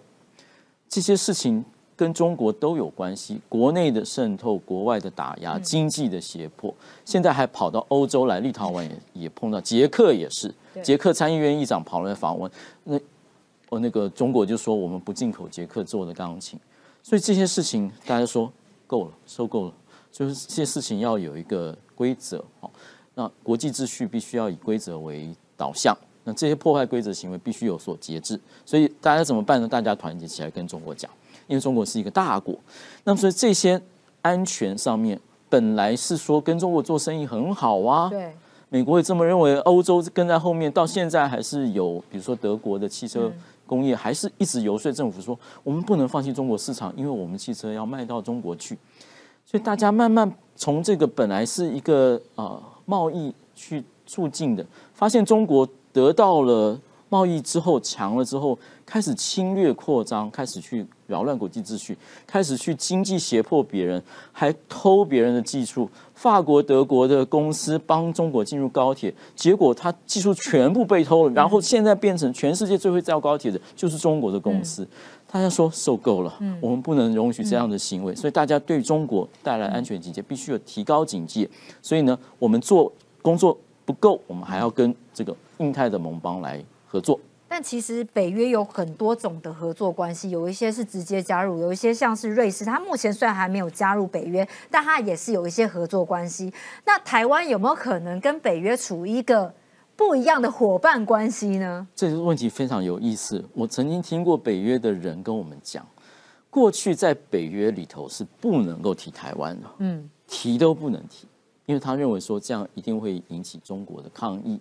[0.87, 1.63] 这些事情
[1.95, 6.73] 跟中国都有关系，国内的渗透，国外的打压，经济的胁迫，
[7.05, 12.51] 现在还跑到欧洲来，立陶宛也也碰到，捷克也是，捷克参议院议长跑来访问，
[12.83, 12.99] 那
[13.69, 16.59] 我那个中国就说我们不进口捷克做的钢琴，
[17.01, 18.51] 所以这些事情大家说
[18.85, 19.73] 够了，受够了，
[20.11, 22.69] 就是这些事情要有一个规则，好，
[23.13, 25.97] 那国际秩序必须要以规则为导向。
[26.27, 29.67] 那这些破坏规则行为必须有所节制，所以大家怎么办呢？
[29.67, 31.09] 大家团结起来跟中国讲，
[31.45, 32.55] 因为中国是一个大国。
[33.03, 33.79] 那么所以这些
[34.23, 38.33] 安全上面本来是说跟中国做生意很好啊，对，
[38.69, 43.31] 美国也这么认为，欧洲跟在后面，到现在还是有，比如说德国的汽车
[43.67, 48.75] 工业还是一直游说政府说，我们不能放弃中国市场，因为我们汽车要卖到中国去。
[49.45, 55.69] 所以大家慢慢从这个本来是一个呃贸易去促进的，发现中国。
[55.95, 56.77] 得到了
[57.07, 64.03] 贸易之后强了之后，开始侵略扩张，开始去扰乱国际秩序，开始去经济胁迫别人，
[64.33, 65.89] 还偷别人的技术。
[66.13, 74.85] 法国、德国的公司帮中国进入高铁，结果他技术全部被偷了，然后现在变成全世界最会造高铁的就是中国的公司。
[75.31, 81.49] 大家说受够了，我们不能容许这样的行为，所以大家对中国带来安全警戒必须有提高警戒。
[81.81, 85.33] 所以呢，我们做工作不够，我们还要跟这个。
[85.57, 96.51] 印太的盟邦来合作，但其实北约有很多种的合作关系，有一些是直接加入，有一些像是瑞士，它目前虽然还没有加入北约，但它也是有一些合作关系。
[96.85, 99.53] 那台湾有没有可能跟北约处一个
[99.95, 101.87] 不一样的伙伴关系呢？
[101.95, 103.43] 这个问题非常有意思。
[103.53, 105.85] 我曾经听过北约的人跟我们讲，
[106.49, 111.27] 过去在北约里头是不能够提台湾的，嗯，提都不能提，
[111.65, 114.59] 因为他认为说这样一定会引起中国的抗议。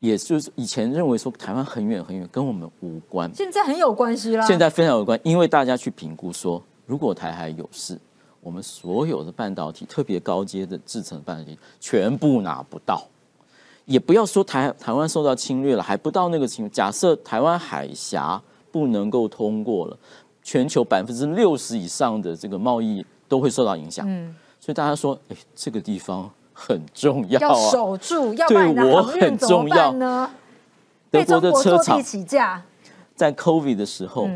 [0.00, 3.30] 也就是以前认为说台湾很远很远，跟我们无关。
[3.34, 4.46] 现在很有关系啦。
[4.46, 7.98] 现在非常有关，因为大家去评估说，如果台海有事，
[8.40, 13.02] 我们所有的半导体，特别高阶的制成半导体，全部拿不到。
[13.86, 16.70] 也不要说台台湾受到侵略了，还不到那个情况。
[16.70, 18.40] 假设台湾海峡
[18.70, 19.98] 不能够通过了，
[20.42, 24.04] 全球百分之六十以上的这个贸易都会受到影响。
[24.08, 26.30] 嗯，所以大家说，哎，这个地方。
[26.58, 29.92] 很重要，要守住，要对我很重要。
[29.92, 30.30] 呢。
[31.10, 32.62] 德国的车厂起价，
[33.14, 34.28] 在 COVID 的时候，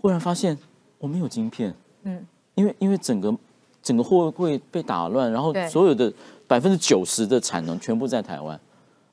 [0.00, 0.56] 忽然发现
[0.98, 1.72] 我没有晶片，
[2.02, 2.26] 嗯，
[2.56, 3.34] 因为因为整个
[3.82, 6.12] 整个货柜被打乱，然后所有的
[6.46, 8.58] 百分之九十的产能全部在台湾。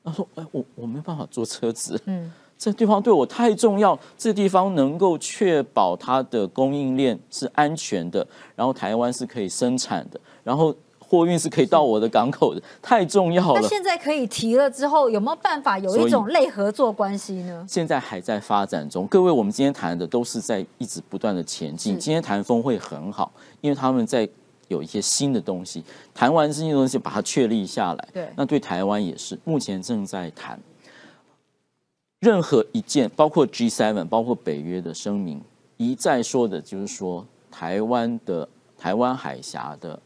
[0.04, 10.74] 他说：“哎，我我没办法做车子，嗯，这地方对我太重要，这地方能够确保它的供应链是安全的，然后台湾是可以生产的，然后。”
[11.08, 13.60] 货运是可以到我的港口的，太重要了。
[13.60, 17.64] 那现在可以提了之后，有没有办法有一种类合作关系呢？
[17.68, 19.06] 现在还在发展中。
[19.06, 21.98] 各位，我们今天谈的都是在一直不断的前进。
[21.98, 23.30] 今天谈峰会很好，
[23.60, 24.28] 因为他们在
[24.68, 25.84] 有一些新的东西。
[26.12, 28.08] 谈完这些东西，把它确立下来。
[28.12, 30.58] 对，那对台湾也是，目前正在谈。
[32.20, 35.40] 任何一件，包括 G7，包括北约的声明，
[35.76, 40.00] 一再说的就是说，台湾的台湾海峡的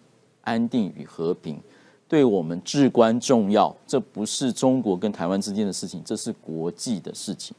[0.50, 1.60] 安定与和平
[2.08, 3.74] 对我们至关重要。
[3.86, 7.56] 这不是中国跟台湾之间的事情，这是国际的事情，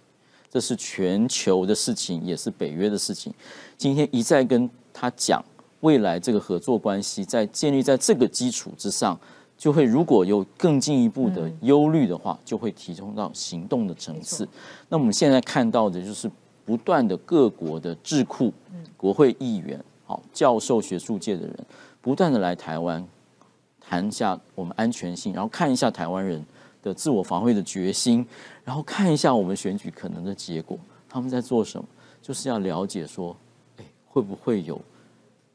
[0.49, 3.33] 这是全球的事情，也是北约的事情。
[3.77, 5.43] 今天一再跟他讲，
[5.79, 9.17] 未来这个合作关系在建立在这个基础之上。
[9.57, 14.47] 就会如果有更进一步的忧虑的话，就会提升到行动的层次。
[14.89, 16.27] 那我们现在看到的就是
[16.65, 18.51] 不断的各国的智库、
[18.97, 21.65] 国会议员、好教授、学术界的人，
[22.01, 23.05] 不断的来台湾
[23.79, 26.43] 谈一下我们安全性，然后看一下台湾人
[26.81, 28.25] 的自我防卫的决心，
[28.63, 30.77] 然后看一下我们选举可能的结果，
[31.07, 31.87] 他们在做什么，
[32.21, 33.35] 就是要了解说，
[33.77, 34.81] 哎，会不会有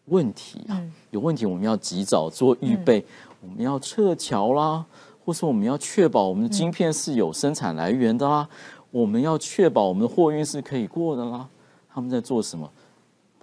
[0.06, 0.80] 问题啊？
[1.10, 3.04] 有问题，我们要及早做预备。
[3.42, 4.84] 我们要撤侨啦，
[5.24, 8.48] 或是我们要确保我们的晶片是有生产来源的啦，
[8.90, 11.48] 我们要确保我们的货运是可以过的啦。
[11.88, 12.68] 他们在做什么？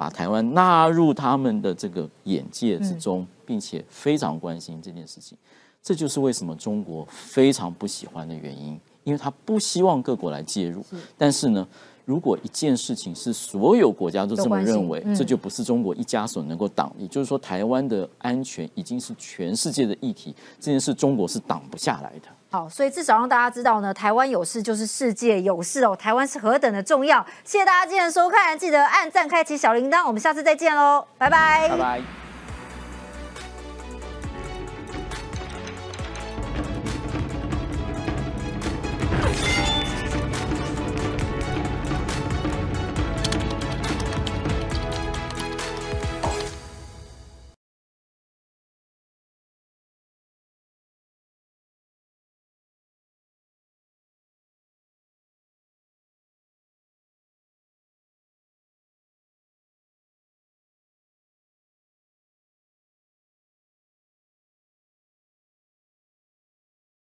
[0.04, 5.38] 把台湾纳入他们的这个眼界之中，并且非常关心这件事情。
[5.82, 10.86] 这就是为什么中国非常不喜欢的原因，因为他不希望各国来介入。
[11.18, 11.66] 但是呢？
[12.04, 16.94] 如果一件事情是所有国家都这么认为，这就不是中国一家所能够挡。
[17.00, 22.28] 也就是说，台湾的安全已经是全世界的议题，这件事中国是挡不下来的。
[22.54, 27.26] 好，所以至少让大家知道呢，台湾有事就是世界有事哦，台湾是何等的重要。
[27.44, 32.23] 谢谢大家今天的收看，记得按赞、开启小铃铛，我们下次再见喽，拜拜，拜拜。